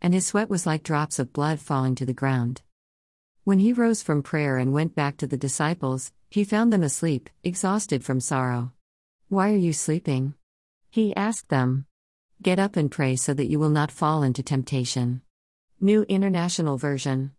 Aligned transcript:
and 0.00 0.14
his 0.14 0.26
sweat 0.26 0.48
was 0.48 0.66
like 0.66 0.82
drops 0.82 1.18
of 1.18 1.32
blood 1.32 1.60
falling 1.60 1.94
to 1.96 2.06
the 2.06 2.12
ground. 2.12 2.62
When 3.44 3.58
he 3.60 3.72
rose 3.72 4.02
from 4.02 4.22
prayer 4.22 4.56
and 4.58 4.72
went 4.72 4.94
back 4.94 5.16
to 5.18 5.26
the 5.26 5.36
disciples, 5.36 6.12
he 6.28 6.44
found 6.44 6.72
them 6.72 6.82
asleep, 6.82 7.30
exhausted 7.44 8.04
from 8.04 8.20
sorrow. 8.20 8.72
Why 9.28 9.52
are 9.52 9.56
you 9.56 9.72
sleeping? 9.72 10.34
He 10.90 11.14
asked 11.14 11.48
them. 11.48 11.86
Get 12.42 12.58
up 12.58 12.76
and 12.76 12.90
pray 12.90 13.16
so 13.16 13.32
that 13.34 13.48
you 13.48 13.58
will 13.58 13.70
not 13.70 13.90
fall 13.90 14.22
into 14.22 14.42
temptation. 14.42 15.22
New 15.80 16.02
International 16.02 16.76
Version. 16.76 17.32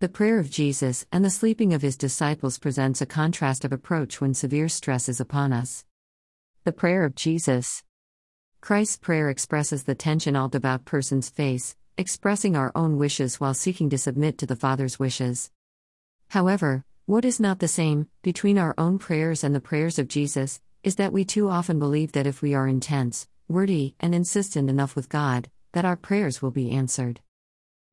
The 0.00 0.08
prayer 0.08 0.38
of 0.38 0.50
Jesus 0.50 1.06
and 1.12 1.24
the 1.24 1.30
sleeping 1.30 1.72
of 1.72 1.82
his 1.82 1.96
disciples 1.96 2.58
presents 2.58 3.00
a 3.00 3.06
contrast 3.06 3.64
of 3.64 3.72
approach 3.72 4.20
when 4.20 4.34
severe 4.34 4.68
stress 4.68 5.08
is 5.08 5.20
upon 5.20 5.52
us. 5.52 5.84
The 6.64 6.72
prayer 6.72 7.04
of 7.04 7.14
Jesus. 7.14 7.84
Christ's 8.60 8.96
prayer 8.96 9.28
expresses 9.30 9.84
the 9.84 9.94
tension 9.94 10.36
all 10.36 10.48
devout 10.48 10.84
persons 10.84 11.28
face, 11.28 11.76
expressing 12.02 12.56
our 12.56 12.72
own 12.74 12.98
wishes 12.98 13.38
while 13.38 13.54
seeking 13.54 13.88
to 13.88 13.96
submit 13.96 14.36
to 14.36 14.44
the 14.44 14.56
Father's 14.56 14.98
wishes. 14.98 15.52
However, 16.30 16.84
what 17.06 17.24
is 17.24 17.38
not 17.38 17.60
the 17.60 17.68
same, 17.68 18.08
between 18.22 18.58
our 18.58 18.74
own 18.76 18.98
prayers 18.98 19.44
and 19.44 19.54
the 19.54 19.60
prayers 19.60 20.00
of 20.00 20.08
Jesus, 20.08 20.60
is 20.82 20.96
that 20.96 21.12
we 21.12 21.24
too 21.24 21.48
often 21.48 21.78
believe 21.78 22.10
that 22.10 22.26
if 22.26 22.42
we 22.42 22.54
are 22.54 22.66
intense, 22.66 23.28
wordy, 23.46 23.94
and 24.00 24.16
insistent 24.16 24.68
enough 24.68 24.96
with 24.96 25.08
God, 25.08 25.48
that 25.74 25.84
our 25.84 25.94
prayers 25.94 26.42
will 26.42 26.50
be 26.50 26.72
answered. 26.72 27.20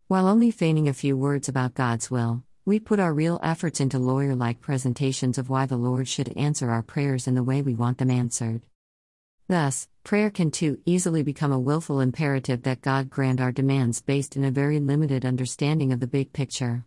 While 0.07 0.27
only 0.27 0.49
feigning 0.49 0.87
a 0.87 0.93
few 0.93 1.15
words 1.15 1.47
about 1.47 1.75
God's 1.75 2.09
will, 2.09 2.41
we 2.65 2.79
put 2.79 2.99
our 2.99 3.13
real 3.13 3.39
efforts 3.43 3.79
into 3.79 3.99
lawyer 3.99 4.33
like 4.33 4.59
presentations 4.59 5.37
of 5.37 5.49
why 5.49 5.67
the 5.67 5.77
Lord 5.77 6.07
should 6.07 6.35
answer 6.35 6.71
our 6.71 6.81
prayers 6.81 7.27
in 7.27 7.35
the 7.35 7.43
way 7.43 7.61
we 7.61 7.75
want 7.75 7.99
them 7.99 8.09
answered. 8.09 8.63
Thus, 9.49 9.87
prayer 10.03 10.29
can 10.29 10.51
too 10.51 10.77
easily 10.85 11.23
become 11.23 11.51
a 11.51 11.59
willful 11.59 12.01
imperative 12.01 12.61
that 12.61 12.83
God 12.83 13.09
grant 13.09 13.41
our 13.41 13.51
demands 13.51 13.99
based 13.99 14.37
in 14.37 14.43
a 14.43 14.51
very 14.51 14.79
limited 14.79 15.25
understanding 15.25 15.91
of 15.91 15.99
the 15.99 16.05
big 16.05 16.33
picture. 16.33 16.85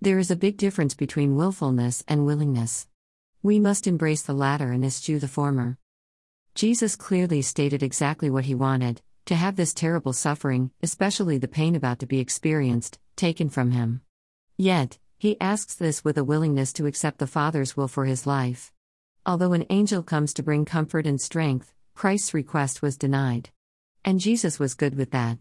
There 0.00 0.18
is 0.18 0.30
a 0.30 0.36
big 0.36 0.56
difference 0.56 0.94
between 0.94 1.36
willfulness 1.36 2.02
and 2.08 2.24
willingness. 2.24 2.88
We 3.42 3.58
must 3.58 3.86
embrace 3.86 4.22
the 4.22 4.32
latter 4.32 4.72
and 4.72 4.82
eschew 4.82 5.18
the 5.18 5.28
former. 5.28 5.76
Jesus 6.54 6.96
clearly 6.96 7.42
stated 7.42 7.82
exactly 7.82 8.30
what 8.30 8.46
he 8.46 8.54
wanted 8.54 9.02
to 9.26 9.34
have 9.34 9.56
this 9.56 9.74
terrible 9.74 10.14
suffering, 10.14 10.70
especially 10.82 11.36
the 11.36 11.48
pain 11.48 11.74
about 11.74 11.98
to 11.98 12.06
be 12.06 12.18
experienced, 12.18 12.98
taken 13.14 13.50
from 13.50 13.72
him. 13.72 14.00
Yet, 14.56 14.96
he 15.18 15.38
asks 15.38 15.74
this 15.74 16.02
with 16.02 16.16
a 16.16 16.24
willingness 16.24 16.72
to 16.74 16.86
accept 16.86 17.18
the 17.18 17.26
Father's 17.26 17.76
will 17.76 17.88
for 17.88 18.06
his 18.06 18.26
life. 18.26 18.72
Although 19.26 19.52
an 19.52 19.66
angel 19.68 20.02
comes 20.02 20.34
to 20.34 20.42
bring 20.42 20.64
comfort 20.64 21.06
and 21.06 21.18
strength, 21.18 21.73
Christ's 21.94 22.34
request 22.34 22.82
was 22.82 22.96
denied. 22.96 23.50
And 24.04 24.20
Jesus 24.20 24.58
was 24.58 24.74
good 24.74 24.96
with 24.96 25.12
that. 25.12 25.38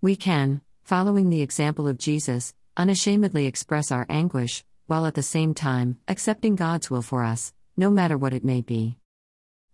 We 0.00 0.16
can, 0.16 0.60
following 0.82 1.30
the 1.30 1.42
example 1.42 1.86
of 1.86 1.98
Jesus, 1.98 2.52
unashamedly 2.76 3.46
express 3.46 3.92
our 3.92 4.06
anguish, 4.08 4.64
while 4.86 5.06
at 5.06 5.14
the 5.14 5.22
same 5.22 5.54
time 5.54 5.98
accepting 6.08 6.56
God's 6.56 6.90
will 6.90 7.02
for 7.02 7.22
us, 7.22 7.52
no 7.76 7.90
matter 7.90 8.18
what 8.18 8.34
it 8.34 8.44
may 8.44 8.60
be. 8.60 8.96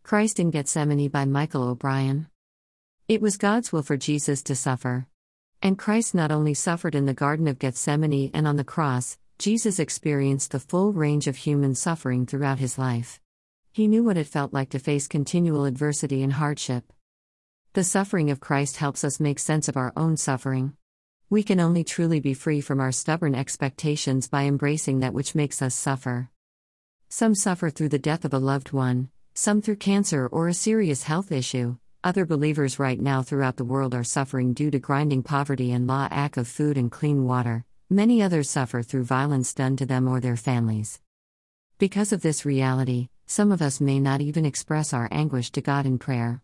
Christ 0.02 0.38
in 0.38 0.50
Gethsemane 0.50 1.08
by 1.08 1.24
Michael 1.24 1.64
O'Brien. 1.64 2.28
It 3.08 3.20
was 3.20 3.36
God's 3.36 3.72
will 3.72 3.82
for 3.82 3.96
Jesus 3.96 4.42
to 4.44 4.54
suffer. 4.54 5.06
And 5.62 5.78
Christ 5.78 6.14
not 6.14 6.30
only 6.30 6.54
suffered 6.54 6.94
in 6.94 7.06
the 7.06 7.14
Garden 7.14 7.48
of 7.48 7.58
Gethsemane 7.58 8.30
and 8.34 8.46
on 8.46 8.56
the 8.56 8.64
cross, 8.64 9.18
Jesus 9.38 9.78
experienced 9.78 10.52
the 10.52 10.60
full 10.60 10.92
range 10.92 11.26
of 11.26 11.36
human 11.36 11.74
suffering 11.74 12.26
throughout 12.26 12.58
his 12.58 12.78
life. 12.78 13.20
He 13.76 13.88
knew 13.88 14.02
what 14.02 14.16
it 14.16 14.26
felt 14.26 14.54
like 14.54 14.70
to 14.70 14.78
face 14.78 15.06
continual 15.06 15.66
adversity 15.66 16.22
and 16.22 16.32
hardship. 16.32 16.94
The 17.74 17.84
suffering 17.84 18.30
of 18.30 18.40
Christ 18.40 18.78
helps 18.78 19.04
us 19.04 19.20
make 19.20 19.38
sense 19.38 19.68
of 19.68 19.76
our 19.76 19.92
own 19.94 20.16
suffering. 20.16 20.72
We 21.28 21.42
can 21.42 21.60
only 21.60 21.84
truly 21.84 22.18
be 22.18 22.32
free 22.32 22.62
from 22.62 22.80
our 22.80 22.90
stubborn 22.90 23.34
expectations 23.34 24.28
by 24.28 24.44
embracing 24.44 25.00
that 25.00 25.12
which 25.12 25.34
makes 25.34 25.60
us 25.60 25.74
suffer. 25.74 26.30
Some 27.10 27.34
suffer 27.34 27.68
through 27.68 27.90
the 27.90 27.98
death 27.98 28.24
of 28.24 28.32
a 28.32 28.38
loved 28.38 28.72
one, 28.72 29.10
some 29.34 29.60
through 29.60 29.76
cancer 29.76 30.26
or 30.26 30.48
a 30.48 30.54
serious 30.54 31.02
health 31.02 31.30
issue. 31.30 31.76
Other 32.02 32.24
believers 32.24 32.78
right 32.78 32.98
now 32.98 33.20
throughout 33.20 33.58
the 33.58 33.64
world 33.66 33.94
are 33.94 34.04
suffering 34.04 34.54
due 34.54 34.70
to 34.70 34.78
grinding 34.78 35.22
poverty 35.22 35.70
and 35.70 35.86
lack 35.86 36.38
of 36.38 36.48
food 36.48 36.78
and 36.78 36.90
clean 36.90 37.26
water. 37.26 37.66
Many 37.90 38.22
others 38.22 38.48
suffer 38.48 38.82
through 38.82 39.04
violence 39.04 39.52
done 39.52 39.76
to 39.76 39.84
them 39.84 40.08
or 40.08 40.18
their 40.18 40.38
families. 40.38 40.98
Because 41.76 42.10
of 42.10 42.22
this 42.22 42.46
reality, 42.46 43.10
some 43.26 43.50
of 43.50 43.60
us 43.60 43.80
may 43.80 43.98
not 43.98 44.20
even 44.20 44.44
express 44.46 44.92
our 44.92 45.08
anguish 45.10 45.50
to 45.50 45.60
God 45.60 45.84
in 45.84 45.98
prayer. 45.98 46.42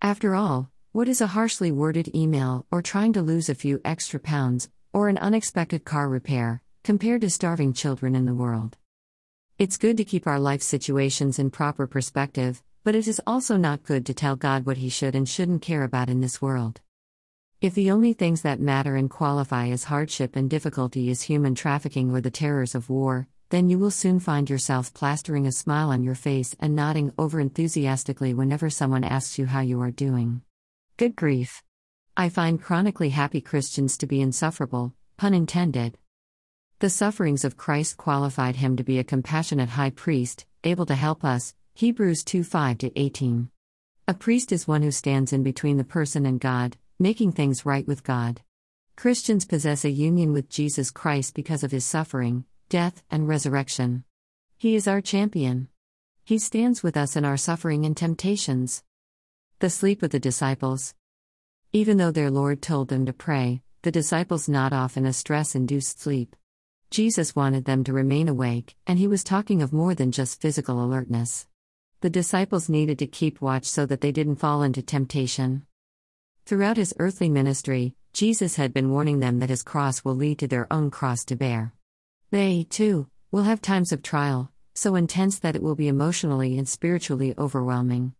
After 0.00 0.34
all, 0.34 0.70
what 0.92 1.08
is 1.08 1.20
a 1.20 1.28
harshly 1.28 1.72
worded 1.72 2.14
email, 2.14 2.66
or 2.70 2.82
trying 2.82 3.12
to 3.14 3.22
lose 3.22 3.48
a 3.48 3.54
few 3.54 3.80
extra 3.84 4.20
pounds, 4.20 4.68
or 4.92 5.08
an 5.08 5.18
unexpected 5.18 5.84
car 5.84 6.08
repair, 6.08 6.62
compared 6.84 7.20
to 7.22 7.30
starving 7.30 7.72
children 7.72 8.14
in 8.14 8.26
the 8.26 8.34
world? 8.34 8.76
It's 9.58 9.76
good 9.76 9.96
to 9.96 10.04
keep 10.04 10.26
our 10.26 10.38
life 10.38 10.62
situations 10.62 11.38
in 11.38 11.50
proper 11.50 11.86
perspective, 11.86 12.62
but 12.84 12.94
it 12.94 13.06
is 13.06 13.20
also 13.26 13.56
not 13.56 13.82
good 13.82 14.06
to 14.06 14.14
tell 14.14 14.36
God 14.36 14.66
what 14.66 14.78
He 14.78 14.88
should 14.88 15.14
and 15.14 15.28
shouldn't 15.28 15.62
care 15.62 15.82
about 15.82 16.08
in 16.08 16.20
this 16.20 16.40
world. 16.40 16.80
If 17.60 17.74
the 17.74 17.90
only 17.90 18.14
things 18.14 18.42
that 18.42 18.58
matter 18.58 18.96
and 18.96 19.10
qualify 19.10 19.68
as 19.68 19.84
hardship 19.84 20.34
and 20.34 20.48
difficulty 20.48 21.10
is 21.10 21.22
human 21.22 21.54
trafficking 21.54 22.10
or 22.10 22.20
the 22.20 22.30
terrors 22.30 22.74
of 22.74 22.88
war, 22.88 23.28
then 23.50 23.68
you 23.68 23.78
will 23.78 23.90
soon 23.90 24.20
find 24.20 24.48
yourself 24.48 24.94
plastering 24.94 25.46
a 25.46 25.52
smile 25.52 25.90
on 25.90 26.04
your 26.04 26.14
face 26.14 26.54
and 26.60 26.74
nodding 26.74 27.12
over 27.18 27.40
enthusiastically 27.40 28.32
whenever 28.32 28.70
someone 28.70 29.04
asks 29.04 29.38
you 29.38 29.46
how 29.46 29.60
you 29.60 29.80
are 29.82 29.90
doing. 29.90 30.40
Good 30.96 31.16
grief. 31.16 31.62
I 32.16 32.28
find 32.28 32.62
chronically 32.62 33.10
happy 33.10 33.40
Christians 33.40 33.98
to 33.98 34.06
be 34.06 34.20
insufferable, 34.20 34.94
pun 35.16 35.34
intended. 35.34 35.98
The 36.78 36.90
sufferings 36.90 37.44
of 37.44 37.56
Christ 37.56 37.96
qualified 37.96 38.56
him 38.56 38.76
to 38.76 38.84
be 38.84 38.98
a 38.98 39.04
compassionate 39.04 39.70
high 39.70 39.90
priest, 39.90 40.46
able 40.62 40.86
to 40.86 40.94
help 40.94 41.24
us. 41.24 41.54
Hebrews 41.74 42.22
2 42.24 42.44
5 42.44 42.76
18. 42.94 43.50
A 44.06 44.14
priest 44.14 44.52
is 44.52 44.68
one 44.68 44.82
who 44.82 44.90
stands 44.90 45.32
in 45.32 45.42
between 45.42 45.76
the 45.76 45.84
person 45.84 46.24
and 46.24 46.40
God, 46.40 46.76
making 46.98 47.32
things 47.32 47.66
right 47.66 47.86
with 47.86 48.04
God. 48.04 48.42
Christians 48.96 49.44
possess 49.44 49.84
a 49.84 49.90
union 49.90 50.32
with 50.32 50.50
Jesus 50.50 50.90
Christ 50.90 51.34
because 51.34 51.64
of 51.64 51.70
his 51.70 51.84
suffering, 51.84 52.44
death, 52.70 53.02
and 53.10 53.28
resurrection. 53.28 54.04
He 54.56 54.76
is 54.76 54.88
our 54.88 55.02
champion. 55.02 55.68
He 56.24 56.38
stands 56.38 56.82
with 56.82 56.96
us 56.96 57.16
in 57.16 57.24
our 57.24 57.36
suffering 57.36 57.84
and 57.84 57.96
temptations. 57.96 58.82
The 59.58 59.68
sleep 59.68 60.02
of 60.02 60.10
the 60.10 60.20
disciples. 60.20 60.94
Even 61.72 61.98
though 61.98 62.12
their 62.12 62.30
Lord 62.30 62.62
told 62.62 62.88
them 62.88 63.04
to 63.06 63.12
pray, 63.12 63.62
the 63.82 63.90
disciples 63.90 64.48
nod 64.48 64.72
off 64.72 64.96
in 64.96 65.04
a 65.04 65.12
stress 65.12 65.54
induced 65.54 66.00
sleep. 66.00 66.36
Jesus 66.90 67.34
wanted 67.34 67.64
them 67.64 67.82
to 67.84 67.92
remain 67.92 68.28
awake, 68.28 68.76
and 68.86 68.98
he 68.98 69.08
was 69.08 69.24
talking 69.24 69.62
of 69.62 69.72
more 69.72 69.94
than 69.94 70.12
just 70.12 70.40
physical 70.40 70.82
alertness. 70.82 71.48
The 72.02 72.10
disciples 72.10 72.68
needed 72.68 73.00
to 73.00 73.06
keep 73.06 73.40
watch 73.40 73.64
so 73.64 73.84
that 73.86 74.00
they 74.00 74.12
didn't 74.12 74.36
fall 74.36 74.62
into 74.62 74.80
temptation. 74.80 75.66
Throughout 76.46 76.76
his 76.76 76.94
earthly 77.00 77.28
ministry, 77.28 77.96
Jesus 78.12 78.56
had 78.56 78.72
been 78.72 78.92
warning 78.92 79.18
them 79.18 79.40
that 79.40 79.50
his 79.50 79.64
cross 79.64 80.04
will 80.04 80.14
lead 80.14 80.38
to 80.38 80.48
their 80.48 80.72
own 80.72 80.90
cross 80.90 81.24
to 81.24 81.36
bear. 81.36 81.74
They, 82.30 82.64
too, 82.70 83.08
will 83.32 83.42
have 83.42 83.60
times 83.60 83.90
of 83.90 84.02
trial, 84.02 84.52
so 84.72 84.94
intense 84.94 85.40
that 85.40 85.56
it 85.56 85.62
will 85.62 85.74
be 85.74 85.88
emotionally 85.88 86.56
and 86.56 86.68
spiritually 86.68 87.34
overwhelming. 87.36 88.14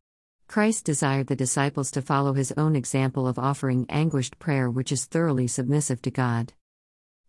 Christ 0.49 0.85
desired 0.85 1.29
the 1.29 1.37
disciples 1.37 1.93
to 1.93 2.03
follow 2.03 2.33
his 2.33 2.53
own 2.57 2.75
example 2.75 3.29
of 3.29 3.39
offering 3.39 3.87
anguished 3.89 4.41
prayer, 4.41 4.69
which 4.69 4.91
is 4.91 5.05
thoroughly 5.05 5.47
submissive 5.47 6.03
to 6.03 6.11
God. 6.11 6.53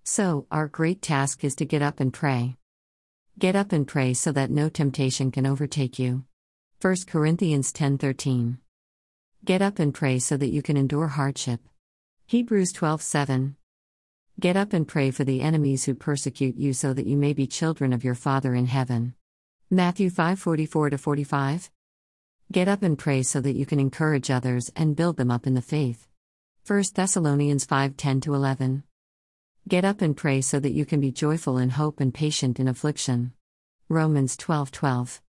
So, 0.04 0.48
our 0.50 0.68
great 0.68 1.04
task 1.04 1.44
is 1.44 1.56
to 1.58 1.66
get 1.66 1.84
up 1.84 2.00
and 2.00 2.12
pray. 2.12 2.58
Get 3.38 3.56
up 3.56 3.72
and 3.72 3.88
pray 3.88 4.16
so 4.16 4.32
that 4.32 4.50
no 4.50 4.68
temptation 4.68 5.30
can 5.30 5.46
overtake 5.46 6.00
you. 6.00 6.26
1 6.82 7.06
Corinthians 7.06 7.72
10:13. 7.72 8.58
Get 9.46 9.62
up 9.62 9.78
and 9.78 9.94
pray 9.94 10.18
so 10.18 10.36
that 10.36 10.52
you 10.52 10.64
can 10.64 10.78
endure 10.78 11.10
hardship. 11.10 11.62
Hebrews 12.26 12.74
12:7. 12.74 13.56
Get 14.42 14.58
up 14.58 14.74
and 14.74 14.88
pray 14.88 15.12
for 15.12 15.24
the 15.24 15.42
enemies 15.42 15.84
who 15.84 15.94
persecute 15.94 16.56
you 16.56 16.74
so 16.74 16.96
that 16.96 17.06
you 17.06 17.16
may 17.16 17.32
be 17.32 17.46
children 17.46 17.94
of 17.94 18.04
your 18.04 18.16
Father 18.16 18.56
in 18.56 18.66
heaven. 18.66 19.14
Matthew 19.70 20.10
5:44 20.10 20.98
45. 20.98 21.70
Get 22.52 22.68
up 22.68 22.82
and 22.82 22.98
pray 22.98 23.22
so 23.22 23.40
that 23.40 23.56
you 23.56 23.68
can 23.68 23.80
encourage 23.80 24.32
others 24.32 24.72
and 24.76 24.96
build 24.96 25.18
them 25.18 25.30
up 25.30 25.46
in 25.46 25.54
the 25.54 25.62
faith. 25.62 26.08
1 26.66 26.96
Thessalonians 26.96 27.68
5:10 27.68 28.26
11. 28.26 28.82
Get 29.68 29.86
up 29.86 30.02
and 30.02 30.18
pray 30.18 30.42
so 30.42 30.60
that 30.60 30.74
you 30.74 30.86
can 30.88 31.00
be 31.00 31.12
joyful 31.12 31.60
in 31.60 31.70
hope 31.70 32.00
and 32.00 32.12
patient 32.12 32.60
in 32.60 32.68
affliction. 32.68 33.34
Romans 33.90 34.36
12:12. 34.38 35.22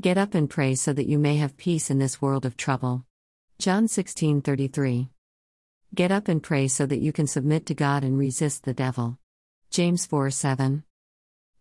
Get 0.00 0.16
up 0.16 0.36
and 0.36 0.48
pray 0.48 0.76
so 0.76 0.92
that 0.92 1.08
you 1.08 1.18
may 1.18 1.38
have 1.38 1.56
peace 1.56 1.90
in 1.90 1.98
this 1.98 2.22
world 2.22 2.46
of 2.46 2.56
trouble. 2.56 3.04
John 3.58 3.88
16:33. 3.88 5.10
Get 5.94 6.12
up 6.12 6.28
and 6.28 6.42
pray 6.42 6.68
so 6.68 6.84
that 6.84 7.00
you 7.00 7.12
can 7.12 7.26
submit 7.26 7.64
to 7.66 7.74
God 7.74 8.04
and 8.04 8.18
resist 8.18 8.64
the 8.64 8.74
devil. 8.74 9.18
James 9.70 10.04
4 10.04 10.30
7. 10.30 10.84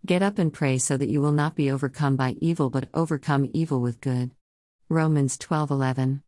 Get 0.05 0.21
up 0.21 0.37
and 0.37 0.53
pray 0.53 0.77
so 0.77 0.97
that 0.97 1.09
you 1.09 1.21
will 1.21 1.31
not 1.31 1.55
be 1.55 1.71
overcome 1.71 2.17
by 2.17 2.35
evil 2.41 2.69
but 2.69 2.89
overcome 2.93 3.49
evil 3.53 3.79
with 3.81 4.01
good. 4.01 4.31
Romans 4.89 5.37
12:11. 5.37 6.23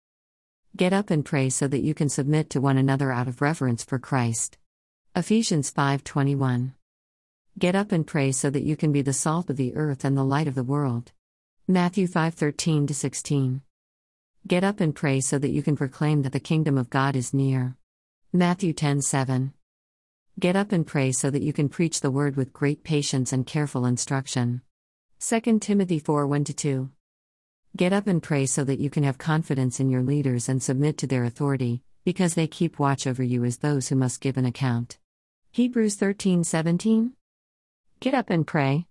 Get 0.76 0.94
up 0.94 1.10
and 1.10 1.26
pray 1.26 1.50
so 1.50 1.68
that 1.68 1.82
you 1.82 1.94
can 1.94 2.08
submit 2.10 2.50
to 2.52 2.62
one 2.62 2.78
another 2.78 3.12
out 3.12 3.28
of 3.28 3.42
reverence 3.42 3.84
for 3.84 4.00
Christ. 4.00 4.58
Ephesians 5.14 5.70
5:21. 5.70 6.74
Get 7.58 7.76
up 7.76 7.92
and 7.92 8.08
pray 8.08 8.32
so 8.32 8.50
that 8.50 8.64
you 8.64 8.78
can 8.78 8.94
be 8.94 9.02
the 9.02 9.14
salt 9.14 9.50
of 9.50 9.58
the 9.58 9.76
earth 9.76 10.06
and 10.06 10.16
the 10.18 10.24
light 10.24 10.48
of 10.48 10.56
the 10.56 10.64
world. 10.64 11.12
Matthew 11.68 12.08
5:13 12.08 12.88
to 12.88 12.94
16. 12.94 13.62
Get 14.48 14.64
up 14.64 14.80
and 14.80 14.96
pray 14.96 15.20
so 15.20 15.38
that 15.38 15.52
you 15.52 15.62
can 15.62 15.76
proclaim 15.76 16.22
that 16.22 16.32
the 16.32 16.40
kingdom 16.40 16.78
of 16.78 16.90
God 16.90 17.18
is 17.18 17.34
near. 17.34 17.76
Matthew 18.32 18.74
10:7. 18.74 19.54
Get 20.40 20.56
up 20.56 20.72
and 20.72 20.86
pray 20.86 21.12
so 21.12 21.32
that 21.32 21.42
you 21.42 21.52
can 21.52 21.68
preach 21.68 22.00
the 22.00 22.12
word 22.12 22.36
with 22.36 22.54
great 22.54 22.84
patience 22.84 23.34
and 23.34 23.44
careful 23.44 23.88
instruction. 23.88 24.62
2 25.18 25.58
Timothy 25.58 25.98
4 25.98 26.28
1 26.28 26.44
2. 26.44 26.92
Get 27.76 27.92
up 27.92 28.06
and 28.06 28.22
pray 28.22 28.46
so 28.46 28.64
that 28.64 28.80
you 28.80 28.92
can 28.92 29.02
have 29.02 29.18
confidence 29.18 29.80
in 29.80 29.90
your 29.90 30.04
leaders 30.04 30.48
and 30.48 30.62
submit 30.62 30.96
to 31.00 31.08
their 31.08 31.24
authority, 31.24 31.82
because 32.06 32.36
they 32.36 32.46
keep 32.46 32.78
watch 32.78 33.08
over 33.08 33.24
you 33.24 33.44
as 33.46 33.58
those 33.58 33.90
who 33.90 33.96
must 33.96 34.22
give 34.22 34.38
an 34.38 34.46
account. 34.46 35.00
Hebrews 35.50 35.96
13 35.96 36.44
17. 36.44 37.14
Get 38.00 38.14
up 38.14 38.30
and 38.30 38.46
pray. 38.46 38.86